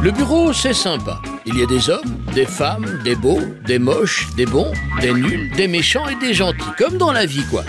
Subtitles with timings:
[0.00, 1.20] Le bureau, c'est sympa.
[1.44, 4.70] Il y a des hommes, des femmes, des beaux, des moches, des bons,
[5.00, 7.64] des nuls, des méchants et des gentils, comme dans la vie, quoi.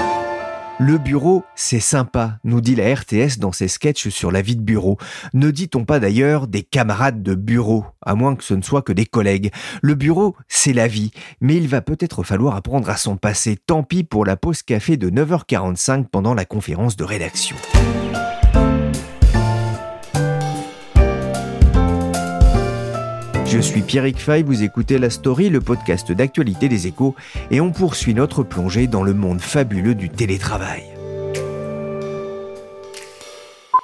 [0.79, 4.61] Le bureau, c'est sympa, nous dit la RTS dans ses sketchs sur la vie de
[4.61, 4.99] bureau.
[5.33, 8.93] Ne dit-on pas d'ailleurs des camarades de bureau, à moins que ce ne soit que
[8.93, 9.51] des collègues.
[9.81, 11.09] Le bureau, c'est la vie,
[11.41, 13.57] mais il va peut-être falloir apprendre à s'en passer.
[13.57, 17.55] Tant pis pour la pause café de 9h45 pendant la conférence de rédaction.
[23.51, 27.15] Je suis Pierrick Fay, vous écoutez La Story, le podcast d'actualité des échos,
[27.49, 30.83] et on poursuit notre plongée dans le monde fabuleux du télétravail.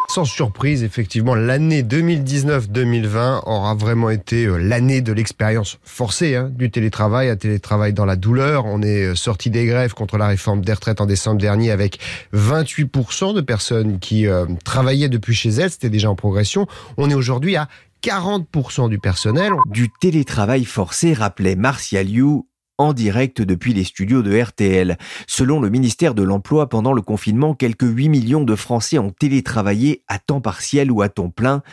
[0.08, 6.70] Sans surprise, effectivement, l'année 2019-2020 aura vraiment été euh, l'année de l'expérience forcée hein, du
[6.70, 8.66] télétravail, un télétravail dans la douleur.
[8.66, 12.00] On est euh, sorti des grèves contre la réforme des retraites en décembre dernier avec
[12.34, 15.72] 28% de personnes qui euh, travaillaient depuis chez elles.
[15.72, 16.68] C'était déjà en progression.
[16.96, 17.68] On est aujourd'hui à
[18.06, 19.54] 40% du personnel.
[19.66, 24.98] Du télétravail forcé, rappelait Martial You en direct depuis les studios de RTL.
[25.26, 30.04] Selon le ministère de l'Emploi, pendant le confinement, quelques 8 millions de Français ont télétravaillé
[30.08, 31.64] à temps partiel ou à temps plein.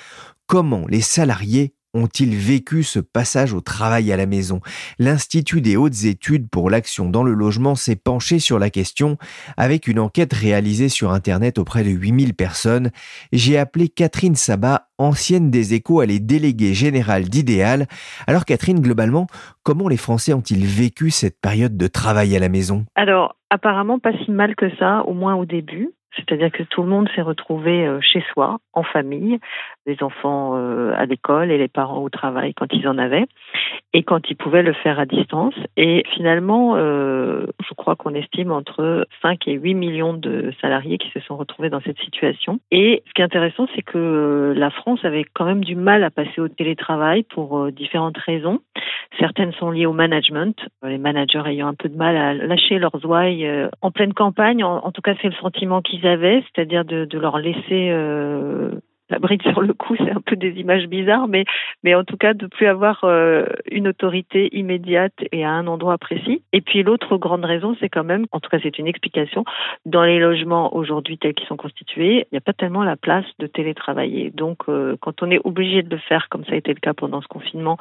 [0.47, 4.60] Comment les salariés ont-ils vécu ce passage au travail à la maison?
[4.98, 9.16] L'Institut des hautes études pour l'action dans le logement s'est penché sur la question
[9.56, 12.90] avec une enquête réalisée sur Internet auprès de 8000 personnes.
[13.32, 17.86] J'ai appelé Catherine Sabat, ancienne des échos, à les déléguées générales d'Idéal.
[18.26, 19.26] Alors Catherine, globalement,
[19.62, 22.84] comment les Français ont-ils vécu cette période de travail à la maison?
[22.94, 25.91] Alors, apparemment pas si mal que ça, au moins au début.
[26.17, 29.39] C'est-à-dire que tout le monde s'est retrouvé euh, chez soi, en famille,
[29.87, 33.27] les enfants euh, à l'école et les parents au travail quand ils en avaient,
[33.95, 35.55] et quand ils pouvaient le faire à distance.
[35.77, 41.11] Et finalement, euh, je crois qu'on estime entre 5 et 8 millions de salariés qui
[41.11, 42.61] se sont retrouvés dans cette situation.
[42.71, 46.11] Et ce qui est intéressant, c'est que la France avait quand même du mal à
[46.11, 48.61] passer au télétravail pour différentes raisons.
[49.19, 53.05] Certaines sont liées au management, les managers ayant un peu de mal à lâcher leurs
[53.05, 53.49] ouailles
[53.83, 54.65] en pleine campagne.
[54.65, 58.70] En, tout cas, c'est le sentiment qu'ils avaient, c'est-à-dire de, de, leur laisser euh,
[59.12, 61.45] la bride sur le coup, c'est un peu des images bizarres, mais,
[61.84, 65.99] mais en tout cas de plus avoir euh, une autorité immédiate et à un endroit
[65.99, 66.43] précis.
[66.55, 69.45] Et puis l'autre grande raison, c'est quand même, en tout cas c'est une explication,
[69.84, 73.27] dans les logements aujourd'hui tels qu'ils sont constitués, il n'y a pas tellement la place
[73.39, 74.31] de télétravailler.
[74.31, 76.94] Donc euh, quand on est obligé de le faire, comme ça a été le cas
[76.94, 77.77] pendant ce confinement,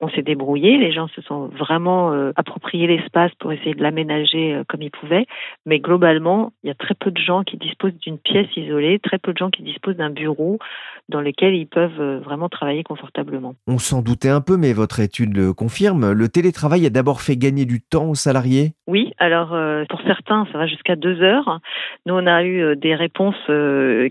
[0.00, 4.62] on s'est débrouillé, les gens se sont vraiment euh, appropriés l'espace pour essayer de l'aménager
[4.68, 5.26] comme ils pouvaient,
[5.66, 9.18] mais globalement, il y a très peu de gens qui disposent d'une pièce isolée, très
[9.18, 10.60] peu de gens qui disposent d'un bureau
[11.08, 13.54] dans lesquels ils peuvent euh, vraiment travailler confortablement.
[13.66, 16.12] On s'en doutait un peu, mais votre étude le confirme.
[16.12, 18.72] Le télétravail a d'abord fait gagner du temps aux salariés?
[18.86, 21.60] Oui, alors euh, pour certains, ça va jusqu'à deux heures.
[22.06, 23.36] Nous, on a eu euh, des réponses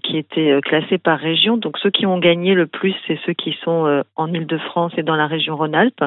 [0.04, 1.58] qui étaient classées par région.
[1.58, 5.16] Donc ceux qui ont gagné le plus, c'est ceux qui sont en Ile-de-France et dans
[5.16, 6.04] la région Rhône-Alpes.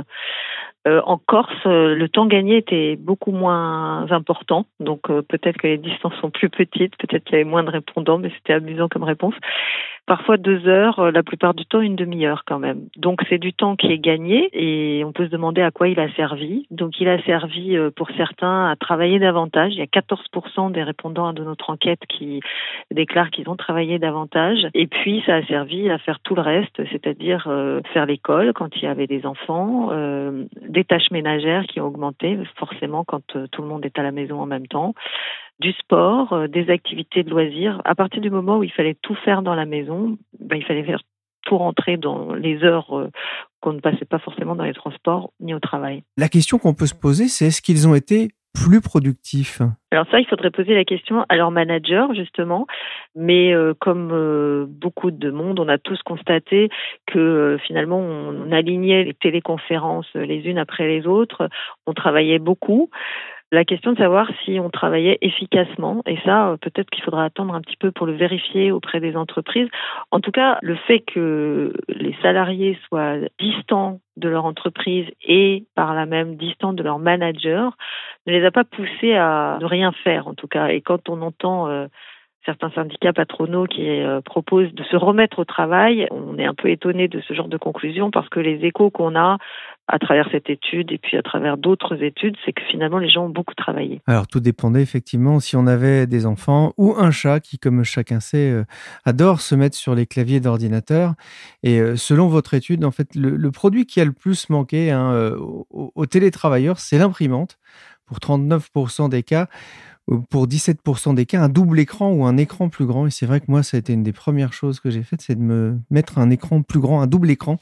[0.88, 5.66] Euh, en Corse, euh, le temps gagné était beaucoup moins important, donc euh, peut-être que
[5.66, 8.88] les distances sont plus petites, peut-être qu'il y avait moins de répondants, mais c'était amusant
[8.88, 9.34] comme réponse.
[10.10, 12.88] Parfois deux heures, la plupart du temps une demi-heure quand même.
[12.97, 16.00] Donc c'est du temps qui est gagné et on peut se demander à quoi il
[16.00, 16.66] a servi.
[16.72, 19.72] Donc il a servi pour certains à travailler davantage.
[19.75, 22.41] Il y a 14% des répondants de notre enquête qui
[22.91, 24.66] déclarent qu'ils ont travaillé davantage.
[24.75, 27.48] Et puis ça a servi à faire tout le reste, c'est-à-dire
[27.92, 29.91] faire l'école quand il y avait des enfants
[30.71, 34.12] des tâches ménagères qui ont augmenté forcément quand euh, tout le monde est à la
[34.12, 34.94] maison en même temps,
[35.60, 37.81] du sport, euh, des activités de loisirs.
[37.84, 40.84] À partir du moment où il fallait tout faire dans la maison, ben, il fallait
[40.84, 41.03] faire
[41.42, 43.10] tout rentrer dans les heures euh,
[43.60, 46.03] qu'on ne passait pas forcément dans les transports ni au travail.
[46.16, 49.62] La question qu'on peut se poser, c'est est-ce qu'ils ont été plus productifs?
[49.92, 52.66] Alors ça, il faudrait poser la question à leur manager, justement.
[53.15, 56.68] Mais euh, comme euh, beaucoup de monde, on a tous constaté
[57.06, 61.48] que euh, finalement, on, alignait les téléconférences les unes après les autres,
[61.86, 62.91] on travaillait beaucoup
[63.52, 66.02] la question de savoir si on travaillait efficacement.
[66.06, 69.68] Et ça, peut-être qu'il faudra attendre un petit peu pour le vérifier auprès des entreprises.
[70.10, 75.94] En tout cas, le fait que les salariés soient distants de leur entreprise et par
[75.94, 77.76] là même distants de leur manager
[78.26, 80.68] ne les a pas poussés à ne rien faire, en tout cas.
[80.68, 81.88] Et quand on entend
[82.44, 86.06] certains syndicats patronaux qui euh, proposent de se remettre au travail.
[86.10, 89.16] On est un peu étonné de ce genre de conclusion parce que les échos qu'on
[89.16, 89.38] a
[89.91, 93.27] à travers cette étude et puis à travers d'autres études, c'est que finalement les gens
[93.27, 94.01] ont beaucoup travaillé.
[94.07, 98.21] Alors tout dépendait effectivement si on avait des enfants ou un chat qui, comme chacun
[98.21, 98.65] sait, euh,
[99.04, 101.15] adore se mettre sur les claviers d'ordinateur.
[101.63, 105.34] Et euh, selon votre étude, en fait, le, produit qui a le plus manqué hein,
[105.71, 107.59] aux télétravailleurs, c'est l'imprimante.
[108.07, 109.48] Pour 39% des cas,
[110.28, 113.07] pour 17% des cas, un double écran ou un écran plus grand.
[113.07, 115.22] Et c'est vrai que moi, ça a été une des premières choses que j'ai faites,
[115.22, 117.59] c'est de me mettre un écran plus grand, un double écran,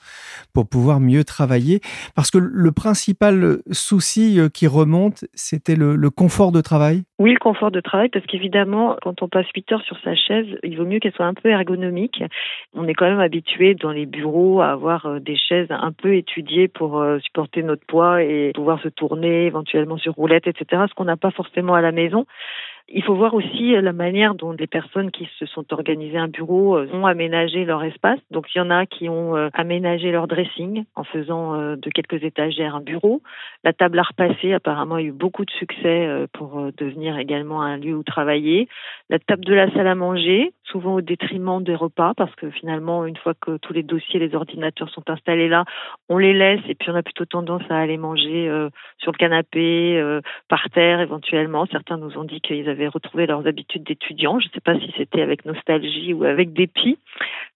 [0.53, 1.81] pour pouvoir mieux travailler.
[2.15, 7.05] Parce que le principal souci euh, qui remonte, c'était le, confort de travail.
[7.19, 10.47] Oui, le confort de travail, parce qu'évidemment, quand on passe 8 heures sur sa chaise,
[10.63, 12.23] il vaut mieux qu'elle soit un peu ergonomique.
[12.75, 16.15] On est quand même habitué dans les bureaux à avoir euh, des chaises un peu
[16.15, 20.95] étudiées pour euh, supporter notre poids et pouvoir se tourner éventuellement sur roulette, etc., ce
[20.95, 22.25] qu'on n'a pas forcément à la maison.
[22.91, 26.29] Il faut voir aussi euh, la manière dont les personnes qui se sont organisées un
[26.29, 28.19] bureau euh, ont aménagé leur espace.
[28.31, 32.25] Donc il y en a qui ont euh, aménagé leur dressing en faisant de quelques
[32.25, 33.21] étagères un bureau.
[33.63, 37.95] La table à repasser apparemment a eu beaucoup de succès pour devenir également un lieu
[37.95, 38.69] où travailler.
[39.11, 43.05] La table de la salle à manger, souvent au détriment des repas parce que finalement
[43.05, 45.65] une fois que tous les dossiers, les ordinateurs sont installés là,
[46.09, 48.51] on les laisse et puis on a plutôt tendance à aller manger
[48.99, 51.67] sur le canapé, par terre éventuellement.
[51.67, 54.39] Certains nous ont dit qu'ils avaient avaient retrouvé leurs habitudes d'étudiants.
[54.41, 56.99] Je ne sais pas si c'était avec nostalgie ou avec dépit.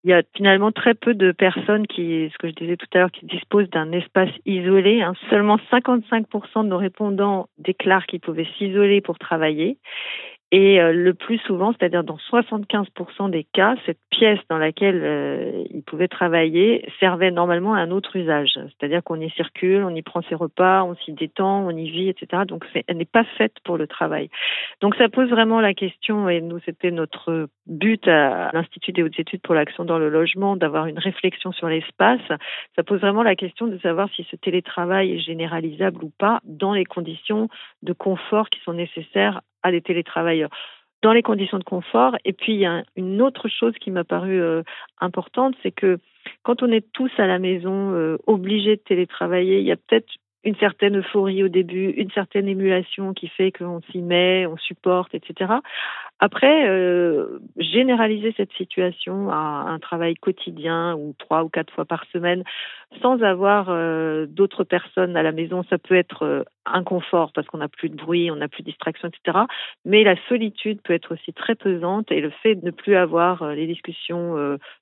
[0.04, 2.98] Il y a finalement très peu de personnes qui, ce que je disais tout à
[2.98, 5.00] l'heure, qui disposent d'un espace isolé.
[5.00, 5.14] Hein.
[5.30, 9.78] Seulement 55% de nos répondants déclarent qu'ils pouvaient s'isoler pour travailler.
[10.54, 15.64] Et euh, le plus souvent, c'est-à-dire dans 75% des cas, cette pièce dans laquelle euh,
[15.70, 18.52] il pouvait travailler servait normalement à un autre usage.
[18.54, 22.10] C'est-à-dire qu'on y circule, on y prend ses repas, on s'y détend, on y vit,
[22.10, 22.42] etc.
[22.46, 24.28] Donc elle n'est pas faite pour le travail.
[24.82, 29.18] Donc ça pose vraiment la question, et nous c'était notre but à l'Institut des hautes
[29.18, 32.20] études pour l'action dans le logement, d'avoir une réflexion sur l'espace.
[32.76, 36.74] Ça pose vraiment la question de savoir si ce télétravail est généralisable ou pas dans
[36.74, 37.48] les conditions
[37.82, 40.50] de confort qui sont nécessaires à des télétravailleurs
[41.02, 42.16] dans les conditions de confort.
[42.24, 44.62] Et puis, il y a une autre chose qui m'a paru euh,
[45.00, 45.98] importante, c'est que
[46.44, 50.08] quand on est tous à la maison, euh, obligés de télétravailler, il y a peut-être
[50.44, 55.14] une certaine euphorie au début, une certaine émulation qui fait qu'on s'y met, on supporte,
[55.14, 55.52] etc.
[56.18, 62.04] Après, euh, généraliser cette situation à un travail quotidien ou trois ou quatre fois par
[62.12, 62.44] semaine
[63.00, 67.58] sans avoir euh, d'autres personnes à la maison, ça peut être euh, inconfort parce qu'on
[67.58, 69.38] n'a plus de bruit, on n'a plus de distraction, etc.
[69.84, 73.54] Mais la solitude peut être aussi très pesante et le fait de ne plus avoir
[73.54, 74.36] les discussions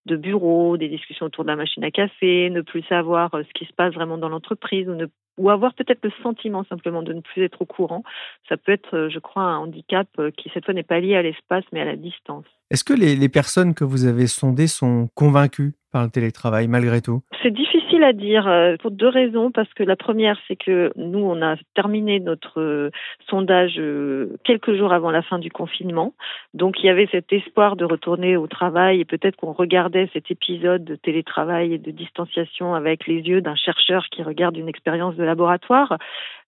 [0.07, 3.65] de bureau, des discussions autour de la machine à café, ne plus savoir ce qui
[3.65, 5.07] se passe vraiment dans l'entreprise ou ne
[5.41, 8.03] ou avoir peut-être le sentiment simplement de ne plus être au courant.
[8.49, 11.65] Ça peut être, je crois, un handicap qui cette fois n'est pas lié à l'espace
[11.73, 12.47] mais à la distance.
[12.71, 17.21] Est-ce que les, personnes que vous avez sondées sont convaincues par le télétravail malgré tout?
[17.43, 19.51] C'est difficile à dire euh, pour deux raisons.
[19.51, 22.91] Parce que la première, c'est que nous, on a terminé notre euh,
[23.29, 26.15] sondage euh, quelques jours avant la fin du confinement.
[26.55, 30.31] Donc il y avait cet espoir de retourner au travail et peut-être qu'on regardait cet
[30.31, 35.17] épisode de télétravail et de distanciation avec les yeux d'un chercheur qui regarde une expérience
[35.17, 35.99] de laboratoire.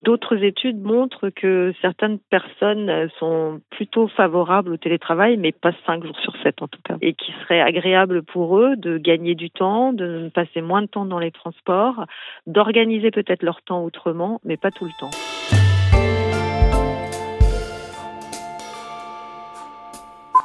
[0.02, 6.35] D'autres études montrent que certaines personnes sont plutôt favorables au télétravail, mais pas cinq sur
[6.43, 10.31] sept en tout cas, et qui serait agréable pour eux de gagner du temps, de
[10.34, 12.06] passer moins de temps dans les transports,
[12.46, 15.10] d'organiser peut-être leur temps autrement, mais pas tout le temps.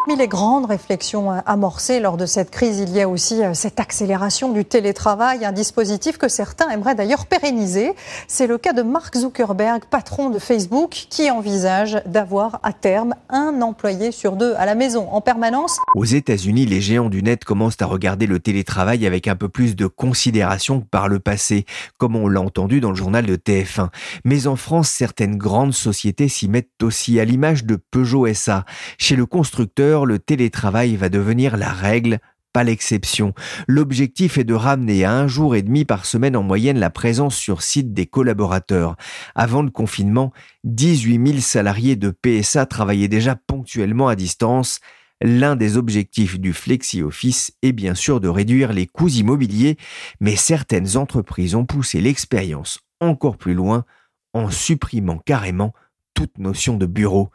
[0.07, 3.53] Parmi les grandes réflexions euh, amorcées lors de cette crise, il y a aussi euh,
[3.53, 7.91] cette accélération du télétravail, un dispositif que certains aimeraient d'ailleurs pérenniser.
[8.25, 13.61] C'est le cas de Mark Zuckerberg, patron de Facebook, qui envisage d'avoir à terme un
[13.61, 15.77] employé sur deux à la maison en permanence.
[15.93, 19.75] Aux États-Unis, les géants du net commencent à regarder le télétravail avec un peu plus
[19.75, 21.65] de considération que par le passé,
[21.97, 23.89] comme on l'a entendu dans le journal de TF1.
[24.23, 28.63] Mais en France, certaines grandes sociétés s'y mettent aussi, à l'image de Peugeot SA.
[28.97, 32.19] Chez le constructeur, le télétravail va devenir la règle,
[32.53, 33.33] pas l'exception.
[33.67, 37.35] L'objectif est de ramener à un jour et demi par semaine en moyenne la présence
[37.35, 38.95] sur site des collaborateurs.
[39.35, 44.79] Avant le confinement, 18 000 salariés de PSA travaillaient déjà ponctuellement à distance.
[45.21, 49.77] L'un des objectifs du Flexi Office est bien sûr de réduire les coûts immobiliers,
[50.19, 53.85] mais certaines entreprises ont poussé l'expérience encore plus loin
[54.33, 55.73] en supprimant carrément
[56.13, 57.29] toute notion de bureau.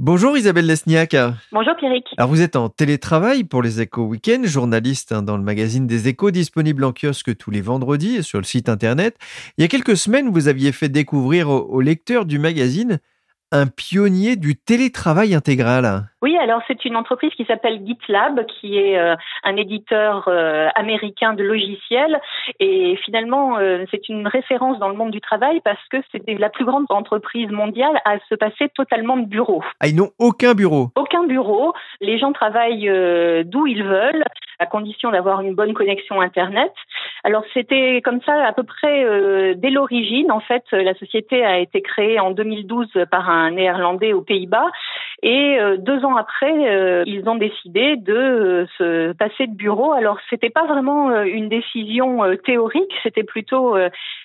[0.00, 1.14] Bonjour Isabelle Lesniak.
[1.52, 2.04] Bonjour Pierrick.
[2.16, 6.08] Alors vous êtes en télétravail pour les Échos Week-end, journaliste hein, dans le magazine des
[6.08, 9.16] Échos, disponible en kiosque tous les vendredis et sur le site internet.
[9.56, 12.98] Il y a quelques semaines, vous aviez fait découvrir aux lecteurs du magazine
[13.52, 16.10] un pionnier du télétravail intégral.
[16.24, 21.34] Oui, alors c'est une entreprise qui s'appelle GitLab, qui est euh, un éditeur euh, américain
[21.34, 22.18] de logiciels.
[22.60, 26.48] Et finalement, euh, c'est une référence dans le monde du travail parce que c'était la
[26.48, 29.62] plus grande entreprise mondiale à se passer totalement de bureau.
[29.80, 30.88] Ah, ils n'ont aucun bureau?
[30.96, 31.74] Aucun bureau.
[32.00, 32.90] Les gens travaillent
[33.44, 34.24] d'où ils veulent,
[34.58, 36.72] à condition d'avoir une bonne connexion Internet.
[37.22, 40.32] Alors c'était comme ça à peu près dès l'origine.
[40.32, 44.70] En fait, la société a été créée en 2012 par un néerlandais aux Pays-Bas.
[45.26, 49.92] Et deux ans après, euh, ils ont décidé de euh, se passer de bureau.
[49.92, 53.76] Alors, c'était pas vraiment euh, une décision théorique, c'était plutôt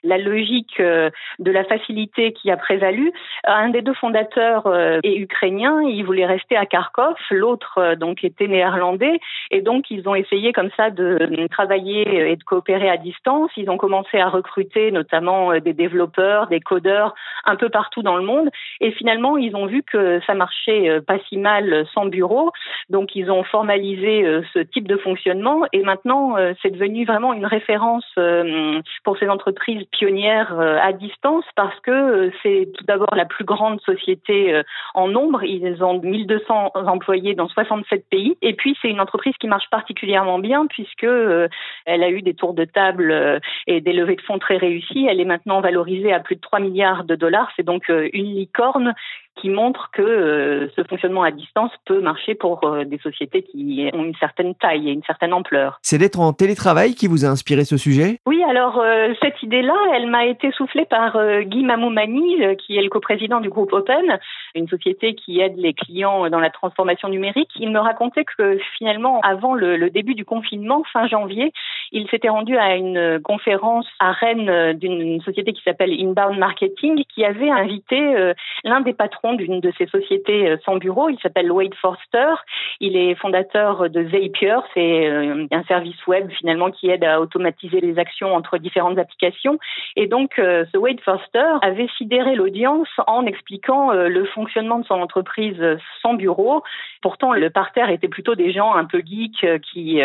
[0.04, 3.12] la logique de la facilité qui a prévalu.
[3.46, 4.68] Un des deux fondateurs
[5.04, 9.20] est ukrainien, il voulait rester à Kharkov, l'autre donc était néerlandais,
[9.52, 13.52] et donc ils ont essayé comme ça de travailler et de coopérer à distance.
[13.58, 17.14] Ils ont commencé à recruter notamment des développeurs, des codeurs
[17.46, 18.50] un peu partout dans le monde,
[18.82, 22.52] et finalement ils ont vu que ça marchait pas si mal sans bureau.
[22.90, 27.34] Donc ils ont formalisé euh, ce type de fonctionnement et maintenant euh, c'est devenu vraiment
[27.34, 33.26] une référence euh, pour ces entreprises pionnières à distance parce que c'est tout d'abord la
[33.26, 34.62] plus grande société
[34.94, 35.44] en nombre.
[35.44, 40.40] Ils ont 1200 employés dans 67 pays et puis c'est une entreprise qui marche particulièrement
[40.40, 44.58] bien puisque elle a eu des tours de table et des levées de fonds très
[44.58, 45.08] réussies.
[45.08, 47.52] Elle est maintenant valorisée à plus de 3 milliards de dollars.
[47.56, 48.94] C'est donc une licorne
[49.40, 53.90] qui montre que euh, ce fonctionnement à distance peut marcher pour euh, des sociétés qui
[53.94, 55.80] ont une certaine taille et une certaine ampleur.
[55.82, 58.20] C'est d'être en télétravail qui vous a inspiré ce sujet?
[58.26, 62.90] Oui, alors euh, cette idée-là, elle m'a été soufflée par Guy Mamoumani, qui est le
[62.90, 64.20] coprésident du groupe Open,
[64.56, 67.50] une société qui aide les clients dans la transformation numérique.
[67.56, 71.54] Il me racontait que finalement, avant le, le début du confinement, fin janvier,
[71.92, 77.24] il s'était rendu à une conférence à Rennes d'une société qui s'appelle Inbound Marketing, qui
[77.26, 81.10] avait invité l'un des patrons d'une de ces sociétés euh, sans bureau.
[81.10, 82.36] Il s'appelle Wade Forster.
[82.80, 84.58] Il est fondateur de Zapier.
[84.74, 89.60] C'est euh, un service web finalement qui aide à automatiser les actions entre différentes applications.
[89.96, 94.96] Et donc, euh, ce Wade Forster avait sidéré l'audience en expliquant le fonctionnement de son
[94.96, 95.62] entreprise
[96.02, 96.64] sans bureau.
[97.02, 100.02] Pourtant, le parterre était plutôt des gens un peu geeks qui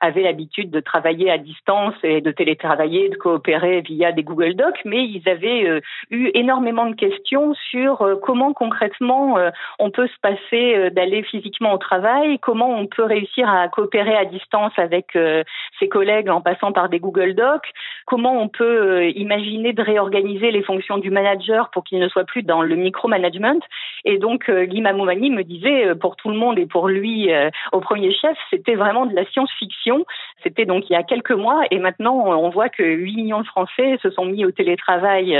[0.00, 4.80] avaient l'habitude de travailler à distance et de télétravailler, de coopérer via des Google Docs,
[4.84, 10.76] mais ils avaient eu énormément de questions sur comment concrètement euh, on peut se passer
[10.76, 15.42] euh, d'aller physiquement au travail, comment on peut réussir à coopérer à distance avec euh,
[15.78, 17.70] ses collègues en passant par des Google Docs,
[18.06, 22.42] comment on peut imaginer de réorganiser les fonctions du manager pour qu'il ne soit plus
[22.42, 23.60] dans le micromanagement.
[24.04, 27.30] Et donc Guy Mamoumani me disait pour tout le monde et pour lui
[27.72, 30.04] au premier chef, c'était vraiment de la science-fiction.
[30.42, 33.46] C'était donc il y a quelques mois et maintenant on voit que 8 millions de
[33.46, 35.36] Français se sont mis au télétravail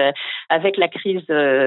[0.49, 1.27] avec la crise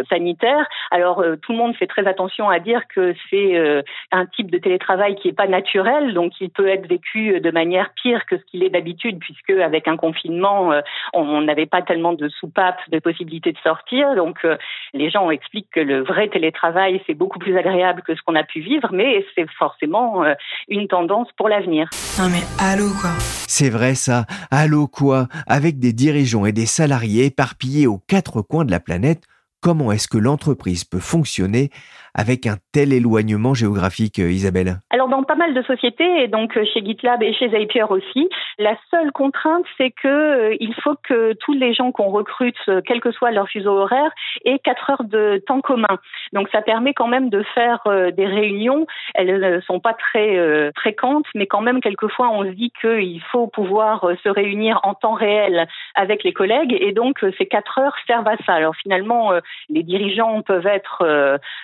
[0.10, 0.68] sanitaire.
[0.92, 4.58] Alors tout le monde fait très attention à dire que c'est euh, un type de
[4.58, 8.44] télétravail qui n'est pas naturel, donc il peut être vécu de manière pire que ce
[8.46, 10.82] qu'il est d'habitude, puisque avec un confinement, euh,
[11.14, 14.16] on n'avait pas tellement de soupapes, de possibilités de sortir.
[14.16, 14.58] Donc euh,
[14.94, 18.44] les gens expliquent que le vrai télétravail, c'est beaucoup plus agréable que ce qu'on a
[18.44, 20.24] pu vivre, mais c'est forcément
[20.68, 21.90] une tendance pour l'avenir.
[22.20, 23.12] Non mais allô quoi
[23.48, 28.66] C'est vrai ça, allô quoi Avec des dirigeants et des salariés éparpillés aux quatre coins
[28.66, 29.24] de la planète,
[29.62, 31.70] comment est-ce que l'entreprise peut fonctionner
[32.14, 34.78] avec un tel éloignement géographique, euh, Isabelle?
[34.90, 38.30] Alors dans pas mal de sociétés, et donc euh, chez GitLab et chez Zapier aussi,
[38.58, 43.02] la seule contrainte, c'est que euh, il faut que tous les gens qu'on recrute, quel
[43.02, 44.12] que soit leur fuseau horaire,
[44.46, 46.00] aient quatre heures de temps commun.
[46.32, 47.82] Donc ça permet quand même de faire
[48.16, 48.86] des réunions.
[49.14, 53.48] Elles ne sont pas très fréquentes, mais quand même quelquefois on se dit qu'il faut
[53.48, 58.28] pouvoir se réunir en temps réel avec les collègues, et donc ces quatre heures servent
[58.28, 58.54] à ça.
[58.54, 59.34] Alors finalement,
[59.70, 61.04] les dirigeants peuvent être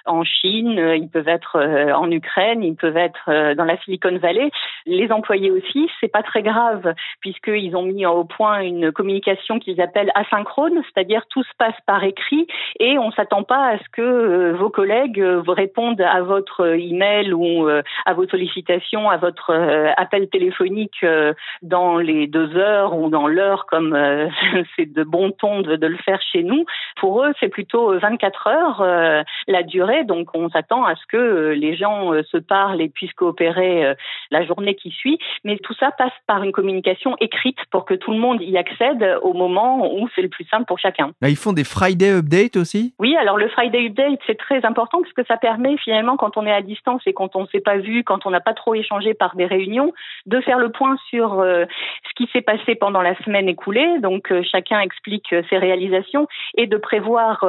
[0.05, 3.77] en Chine, euh, ils peuvent être euh, en Ukraine, ils peuvent être euh, dans la
[3.79, 4.51] Silicon Valley.
[4.85, 9.81] Les employés aussi, c'est pas très grave puisqu'ils ont mis au point une communication qu'ils
[9.81, 12.47] appellent asynchrone, c'est-à-dire tout se passe par écrit
[12.79, 18.13] et on s'attend pas à ce que vos collègues répondent à votre email ou à
[18.13, 19.51] vos sollicitations, à votre
[19.97, 21.05] appel téléphonique
[21.61, 23.95] dans les deux heures ou dans l'heure comme
[24.75, 26.65] c'est de bon ton de, le faire chez nous.
[26.97, 31.53] Pour eux, c'est plutôt 24 heures la durée, donc on s'attend à ce que euh,
[31.53, 33.93] les gens euh, se parlent et puissent coopérer euh,
[34.29, 35.19] la journée qui suit.
[35.43, 39.19] Mais tout ça passe par une communication écrite pour que tout le monde y accède
[39.21, 41.11] au moment où c'est le plus simple pour chacun.
[41.21, 42.93] ils font des Friday Updates aussi?
[42.99, 46.45] Oui, alors le Friday Update, c'est très important parce que ça permet finalement, quand on
[46.45, 48.75] est à distance et quand on ne s'est pas vu, quand on n'a pas trop
[48.75, 49.93] échangé par des réunions,
[50.25, 53.99] de faire le point sur ce qui s'est passé pendant la semaine écoulée.
[53.99, 57.43] Donc chacun explique ses réalisations et de prévoir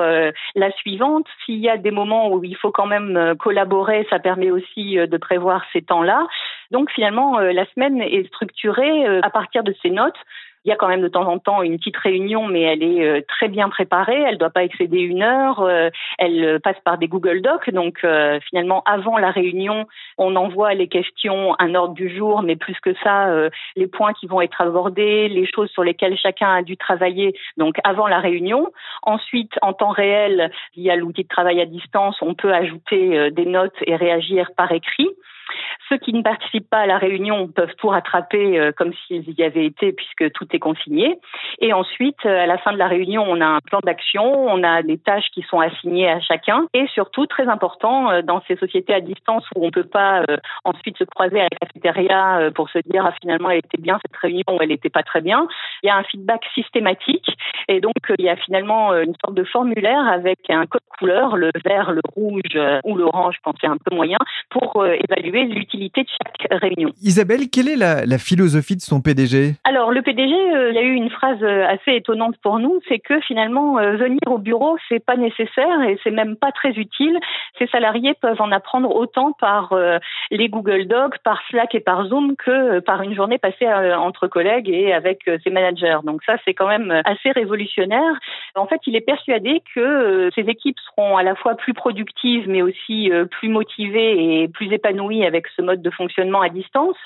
[0.54, 1.26] la suivante.
[1.44, 5.16] S'il y a des moments où il faut quand même collaborer, ça permet aussi de
[5.16, 6.26] prévoir ces temps-là.
[6.70, 10.18] Donc finalement, la semaine est structurée à partir de ces notes
[10.64, 13.04] il y a quand même de temps en temps une petite réunion, mais elle est
[13.04, 14.20] euh, très bien préparée.
[14.20, 15.60] Elle ne doit pas excéder une heure.
[15.60, 17.70] Euh, elle euh, passe par des Google Docs.
[17.70, 18.06] Donc
[18.48, 19.86] finalement, avant la réunion,
[20.18, 23.28] on envoie les questions, un ordre du jour, mais plus que ça,
[23.76, 27.34] les points qui vont être abordés, les choses sur lesquelles chacun a dû travailler.
[27.56, 28.68] Donc avant la réunion.
[29.02, 33.76] Ensuite, en temps réel, via l'outil de travail à distance, on peut ajouter des notes
[33.86, 35.08] et réagir par écrit.
[35.92, 39.42] Ceux qui ne participent pas à la réunion peuvent tout rattraper euh, comme s'ils y
[39.42, 41.18] avaient été puisque tout est consigné.
[41.60, 44.62] Et ensuite, euh, à la fin de la réunion, on a un plan d'action, on
[44.62, 46.66] a des tâches qui sont assignées à chacun.
[46.72, 50.24] Et surtout, très important, euh, dans ces sociétés à distance où on ne peut pas
[50.64, 54.16] ensuite se croiser à la cafétéria pour se dire ah, finalement elle était bien cette
[54.16, 55.46] réunion ou elle n'était pas très bien,
[55.82, 57.36] il y a un feedback systématique.
[57.68, 61.50] Et donc, il y a finalement une sorte de formulaire avec un code couleur, le
[61.64, 64.18] vert, le rouge ou l'orange quand c'est un peu moyen,
[64.50, 66.90] pour évaluer l'utilité de chaque réunion.
[67.02, 70.82] Isabelle, quelle est la, philosophie de son PDG Alors, le PDG, euh, il y a
[70.82, 74.76] eu une phrase euh, assez étonnante pour nous, c'est que finalement, euh, venir au bureau,
[74.88, 77.18] c'est pas nécessaire et c'est même pas très utile.
[77.58, 79.74] Ces salariés peuvent en apprendre autant par
[80.30, 84.68] les Google Docs, par Slack et par Zoom que par une journée passée entre collègues
[84.68, 85.98] et avec ses managers.
[86.04, 88.18] Donc ça, c'est quand même assez révolutionnaire.
[88.54, 92.62] En fait, il est persuadé que ces équipes seront à la fois plus productives, mais
[92.62, 96.98] aussi plus motivées et plus épanouies avec ce mode de fonctionnement à distance.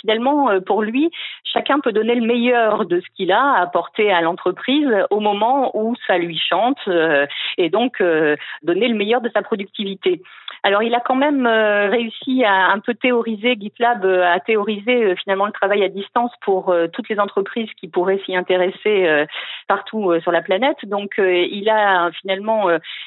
[0.00, 1.10] Finalement, euh, pour lui,
[1.44, 5.76] chacun peut donner le meilleur de ce qu'il a à apporter à l'entreprise au moment
[5.76, 7.26] où ça lui chante euh,
[7.58, 10.22] et donc euh, donner le meilleur de sa productivité.
[10.62, 15.52] Alors, il a quand même réussi à un peu théoriser, GitLab a théorisé finalement le
[15.52, 19.24] travail à distance pour toutes les entreprises qui pourraient s'y intéresser
[19.68, 20.76] partout sur la planète.
[20.84, 22.66] Donc, il a finalement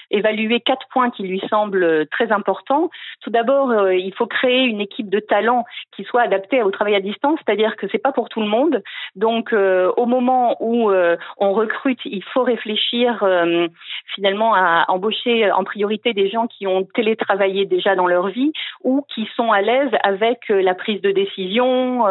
[0.10, 2.90] évalué quatre points qui lui semblent très importants.
[3.22, 7.39] Tout d'abord, il faut créer une équipe de talents qui soit adaptée travail à distance,
[7.46, 8.84] c'est-à-dire que c'est pas pour tout le monde.
[9.15, 13.68] Donc, euh, au moment où euh, on recrute, il faut réfléchir euh,
[14.16, 18.51] finalement à embaucher en priorité des gens qui ont télétravaillé déjà dans leur vie
[18.83, 22.05] ou qui sont à l'aise avec la prise de décision,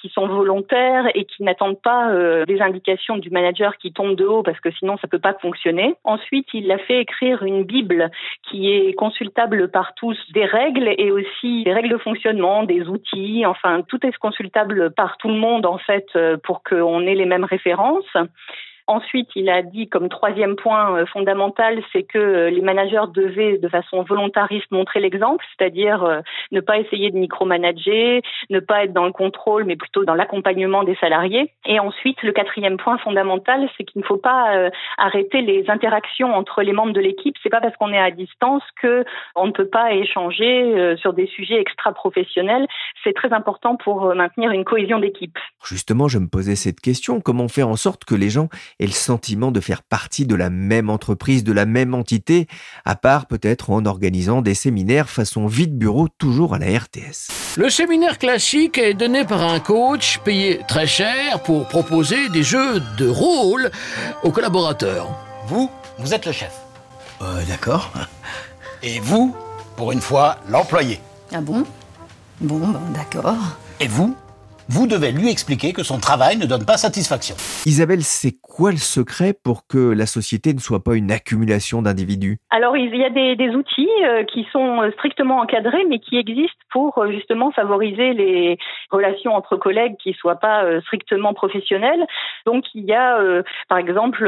[0.00, 2.12] qui sont volontaires et qui n'attendent pas
[2.46, 5.94] des indications du manager qui tombe de haut parce que sinon ça peut pas fonctionner.
[6.04, 8.10] Ensuite, il a fait écrire une bible
[8.48, 13.44] qui est consultable par tous, des règles et aussi des règles de fonctionnement, des outils,
[13.46, 17.26] enfin tout est consultable par tout le monde en fait euh, pour qu'on ait les
[17.26, 18.16] mêmes références.
[18.88, 23.58] Ensuite, il a dit comme troisième point euh, fondamental, c'est que euh, les managers devaient
[23.58, 26.20] de façon volontariste montrer l'exemple, c'est-à-dire euh,
[26.52, 30.84] ne pas essayer de micromanager, ne pas être dans le contrôle, mais plutôt dans l'accompagnement
[30.84, 31.52] des salariés.
[31.66, 36.62] Et ensuite, le quatrième point fondamental, c'est qu'il ne faut pas arrêter les interactions entre
[36.62, 37.36] les membres de l'équipe.
[37.42, 39.04] C'est pas parce qu'on est à distance que
[39.36, 42.66] on ne peut pas échanger sur des sujets extra-professionnels.
[43.04, 45.38] C'est très important pour maintenir une cohésion d'équipe.
[45.62, 48.48] Justement, je me posais cette question comment faire en sorte que les gens
[48.80, 52.46] et le sentiment de faire partie de la même entreprise, de la même entité,
[52.84, 57.28] à part peut-être en organisant des séminaires façon vide bureau toujours à la RTS.
[57.56, 62.80] Le séminaire classique est donné par un coach payé très cher pour proposer des jeux
[62.98, 63.70] de rôle
[64.22, 65.08] aux collaborateurs.
[65.46, 66.52] Vous, vous êtes le chef.
[67.22, 67.90] Euh, d'accord.
[68.82, 69.34] Et vous,
[69.76, 71.00] pour une fois, l'employé.
[71.32, 71.64] Ah bon?
[72.40, 73.36] Bon, ben, d'accord.
[73.80, 74.16] Et vous,
[74.70, 77.34] vous devez lui expliquer que son travail ne donne pas satisfaction.
[77.64, 82.36] Isabelle, c'est quoi le secret pour que la société ne soit pas une accumulation d'individus?
[82.50, 86.60] Alors, il y a des, outils euh, qui sont euh, strictement encadrés, mais qui existent
[86.70, 88.58] pour euh, justement favoriser les
[88.90, 92.04] relations entre collègues qui ne soient pas strictement professionnelles.
[92.44, 93.18] Donc, il y a,
[93.68, 94.24] par exemple,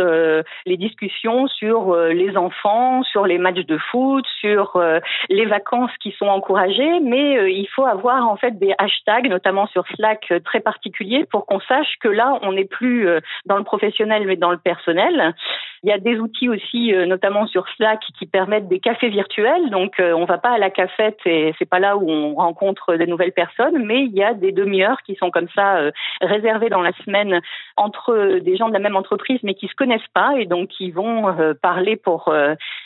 [0.66, 4.80] les discussions sur les enfants, sur les matchs de foot, sur
[5.28, 9.84] les vacances qui sont encouragées, mais il faut avoir en fait des hashtags, notamment sur
[9.94, 14.24] Slack, très particulier pour qu'on sache que là, on n'est plus euh, dans le professionnel,
[14.26, 15.34] mais dans le personnel.
[15.82, 19.70] Il y a des outils aussi, euh, notamment sur Slack, qui permettent des cafés virtuels.
[19.70, 22.96] Donc, euh, on va pas à la cafette et c'est pas là où on rencontre
[22.96, 25.90] de nouvelles personnes, mais il y a des demi-heures qui sont comme ça
[26.20, 27.40] réservées dans la semaine
[27.76, 30.90] entre des gens de la même entreprise, mais qui se connaissent pas et donc qui
[30.90, 32.32] vont parler pour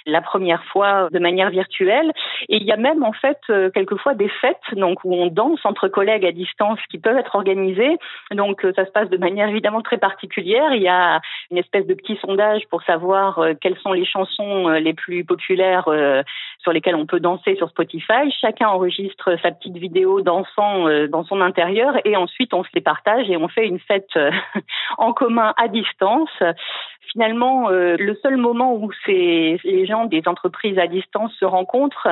[0.07, 2.13] la première fois de manière virtuelle.
[2.49, 3.39] Et il y a même en fait
[3.75, 7.37] quelquefois des fêtes, donc où on danse entre collègues à distance, qui peuvent être être
[7.37, 7.99] organisé.
[8.33, 10.75] Donc ça se passe de manière évidemment très particulière.
[10.75, 11.21] Il y a
[11.51, 15.89] une espèce de petit sondage pour savoir quelles sont les chansons les plus populaires
[16.59, 18.31] sur lesquelles on peut danser sur Spotify.
[18.41, 23.29] Chacun enregistre sa petite vidéo dansant dans son intérieur et ensuite on se les partage
[23.31, 24.11] et on fait une fête
[24.99, 26.31] en commun à distance
[27.15, 32.09] finalement, euh, le seul moment où les gens des entreprises à distance se rencontrent,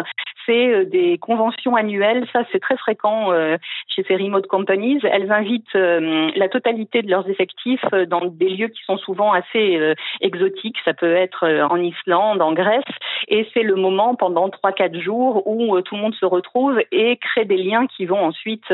[0.46, 2.26] c'est euh, des conventions annuelles.
[2.32, 3.56] Ça, c'est très fréquent euh,
[3.88, 5.00] chez ces remote companies.
[5.02, 10.76] Elles invitent la totalité de leurs effectifs dans des lieux qui sont souvent assez exotiques.
[10.84, 12.82] Ça peut être en Islande, en Grèce,
[13.28, 17.16] et c'est le moment pendant trois quatre jours où tout le monde se retrouve et
[17.18, 18.64] crée des liens qui vont ensuite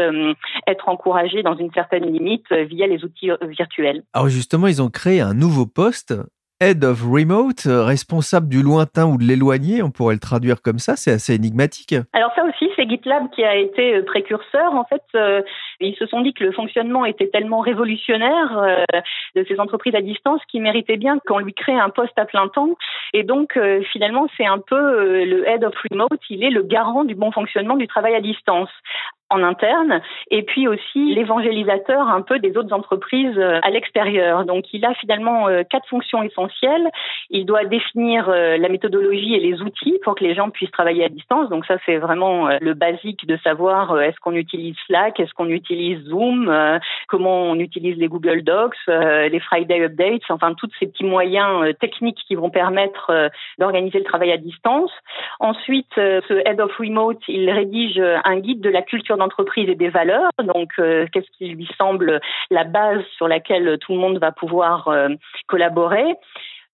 [0.66, 4.02] être encouragés dans une certaine limite via les outils virtuels.
[4.14, 6.14] Alors justement, ils ont créé un nouveau poste
[6.60, 10.80] Head of Remote, euh, responsable du lointain ou de l'éloigné, on pourrait le traduire comme
[10.80, 11.94] ça, c'est assez énigmatique.
[12.12, 14.74] Alors ça aussi, c'est GitLab qui a été euh, précurseur.
[14.74, 15.40] En fait, euh,
[15.78, 18.84] ils se sont dit que le fonctionnement était tellement révolutionnaire
[19.36, 22.48] de ces entreprises à distance qu'ils méritait bien qu'on lui crée un poste à plein
[22.48, 22.70] temps.
[23.12, 23.56] Et donc,
[23.92, 27.76] finalement, c'est un peu le Head of Remote, il est le garant du bon fonctionnement
[27.76, 28.70] du travail à distance
[29.30, 34.44] en interne et puis aussi l'évangélisateur un peu des autres entreprises euh, à l'extérieur.
[34.44, 36.88] Donc il a finalement euh, quatre fonctions essentielles.
[37.30, 41.04] Il doit définir euh, la méthodologie et les outils pour que les gens puissent travailler
[41.04, 41.50] à distance.
[41.50, 46.02] Donc ça c'est vraiment le basique de savoir est-ce qu'on utilise Slack, est-ce qu'on utilise
[46.04, 46.52] Zoom,
[47.08, 52.18] comment on utilise les Google Docs, les Friday Updates, enfin tous ces petits moyens techniques
[52.26, 54.90] qui vont permettre d'organiser le travail à distance.
[55.40, 59.88] Ensuite, ce Head of Remote, il rédige un guide de la culture d'entreprise et des
[59.88, 60.30] valeurs.
[60.42, 64.88] Donc, euh, qu'est-ce qui lui semble la base sur laquelle tout le monde va pouvoir
[64.88, 65.08] euh,
[65.46, 66.14] collaborer?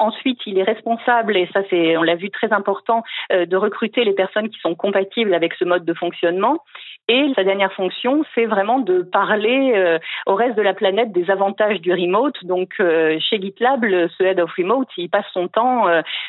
[0.01, 4.03] Ensuite, il est responsable, et ça c'est, on l'a vu, très important, euh, de recruter
[4.03, 6.65] les personnes qui sont compatibles avec ce mode de fonctionnement.
[7.07, 11.31] Et sa dernière fonction, c'est vraiment de parler euh, au reste de la planète des
[11.31, 12.35] avantages du remote.
[12.45, 13.85] Donc, euh, chez GitLab,
[14.19, 15.85] ce Head of Remote, il passe son temps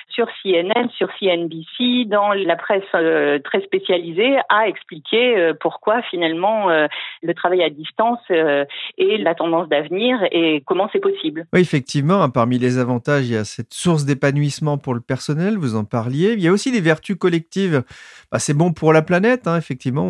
[0.10, 2.84] sur CNN, sur CNBC, dans la presse
[3.44, 10.62] très spécialisée, à expliquer pourquoi finalement le travail à distance est la tendance d'avenir et
[10.66, 11.46] comment c'est possible.
[11.54, 15.58] Oui, effectivement, hein, parmi les avantages, il y a cette source d'épanouissement pour le personnel,
[15.58, 16.34] vous en parliez.
[16.34, 17.84] Il y a aussi des vertus collectives.
[18.30, 20.04] Bah, c'est bon pour la planète, hein, effectivement.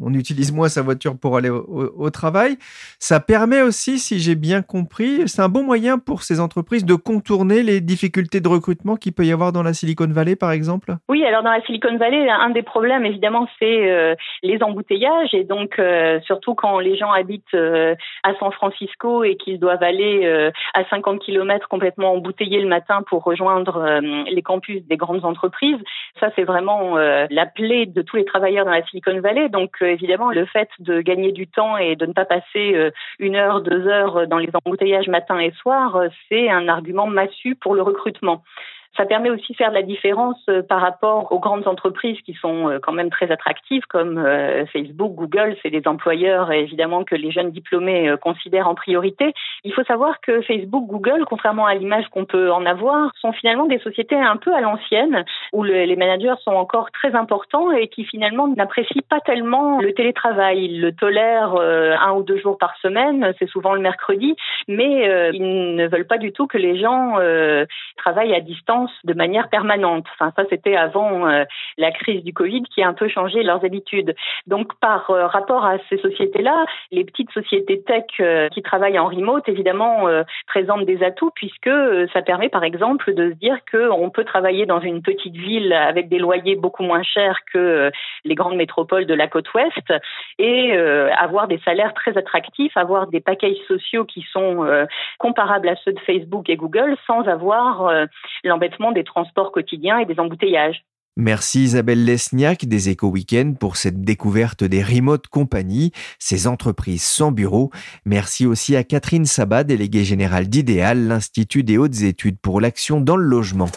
[0.00, 2.56] On, utilise moins sa voiture pour aller au, travail.
[3.00, 6.94] Ça permet aussi, si j'ai bien compris, c'est un bon moyen pour ces entreprises de
[6.94, 10.94] contourner les difficultés de recrutement qu'il peut y avoir dans la Silicon Valley, par exemple?
[11.08, 15.34] Oui, alors dans la Silicon Valley, un des problèmes, évidemment, c'est euh, les embouteillages.
[15.34, 19.82] Et donc, euh, surtout quand les gens habitent euh, à San Francisco et qu'ils doivent
[19.82, 22.75] aller à 50 km complètement embouteillés le matin
[23.06, 25.78] pour rejoindre euh, les campus des grandes entreprises.
[26.20, 29.48] Ça, c'est vraiment euh, la plaie de tous les travailleurs dans la Silicon Valley.
[29.48, 33.36] Donc, euh, évidemment, le fait de gagner du temps et de ne pas passer une
[33.36, 37.82] heure, deux heures dans les embouteillages matin et soir, c'est un argument massu pour le
[37.82, 38.42] recrutement.
[38.96, 42.32] Ça permet aussi de faire de la différence euh, par rapport aux grandes entreprises qui
[42.34, 45.56] sont euh, quand même très attractives comme euh, Facebook, Google.
[45.62, 49.34] C'est des employeurs évidemment que les jeunes diplômés considèrent en priorité.
[49.64, 53.66] Il faut savoir que Facebook, Google, contrairement à l'image qu'on peut en avoir, sont finalement
[53.66, 58.04] des sociétés un peu à l'ancienne où les managers sont encore très importants et qui
[58.04, 60.64] finalement n'apprécient pas tellement le télétravail.
[60.64, 64.36] Ils le tolèrent un ou deux jours par semaine, c'est souvent le mercredi,
[64.68, 67.16] mais ils ne veulent pas du tout que les gens
[67.96, 70.06] travaillent à distance de manière permanente.
[70.14, 71.44] Enfin, ça, c'était avant euh,
[71.78, 74.14] la crise du Covid qui a un peu changé leurs habitudes.
[74.46, 79.08] Donc, par euh, rapport à ces sociétés-là, les petites sociétés tech euh, qui travaillent en
[79.08, 80.06] remote, évidemment,
[80.46, 81.70] présentent des atouts puisque
[82.12, 86.08] ça permet, par exemple, de se dire qu'on peut travailler dans une petite ville avec
[86.08, 87.90] des loyers beaucoup moins chers que
[88.24, 89.92] les grandes métropoles de la côte ouest
[90.38, 94.66] et avoir des salaires très attractifs, avoir des packages sociaux qui sont
[95.18, 97.90] comparables à ceux de Facebook et Google sans avoir
[98.44, 100.84] l'embêtement des transports quotidiens et des embouteillages.
[101.18, 107.32] Merci Isabelle Lesniak des Éco Weekend pour cette découverte des remote compagnies, ces entreprises sans
[107.32, 107.70] bureau.
[108.04, 113.16] Merci aussi à Catherine Sabat, déléguée générale d'Idéal, l'Institut des hautes études pour l'action dans
[113.16, 113.70] le logement.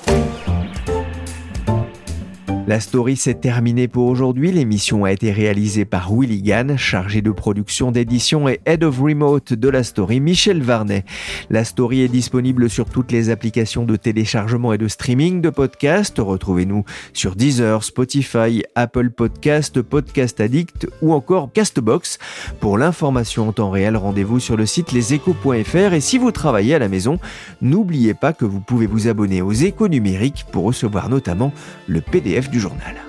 [2.69, 4.51] La story s'est terminée pour aujourd'hui.
[4.51, 9.53] L'émission a été réalisée par Willy Gann, chargé de production d'édition et head of remote
[9.53, 11.03] de la story, Michel Varnet.
[11.49, 16.19] La story est disponible sur toutes les applications de téléchargement et de streaming de podcasts.
[16.19, 22.19] Retrouvez-nous sur Deezer, Spotify, Apple Podcast, Podcast Addict ou encore Castbox.
[22.60, 26.79] Pour l'information en temps réel, rendez-vous sur le site leséchos.fr et si vous travaillez à
[26.79, 27.17] la maison,
[27.63, 31.51] n'oubliez pas que vous pouvez vous abonner aux échos numériques pour recevoir notamment
[31.88, 33.09] le PDF journal.